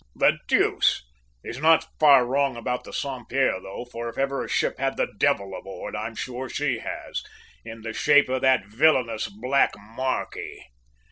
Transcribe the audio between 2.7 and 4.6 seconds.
the Saint Pierre, though, for if ever a